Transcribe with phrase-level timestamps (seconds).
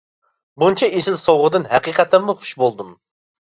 [0.63, 2.91] بۇنچە ئېسىل سوغىدىن ھەقىقەتەنمۇ خۇش بولدۇم.